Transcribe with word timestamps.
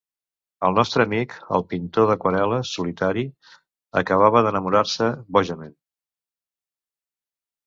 El 0.67 0.71
nostre 0.77 1.03
amic, 1.09 1.35
el 1.57 1.65
pintor 1.73 2.07
d'aquarel·les 2.11 2.71
solitari, 2.77 3.27
acabava 4.03 4.43
d'enamorar-se, 4.47 5.11
bojament. 5.39 5.77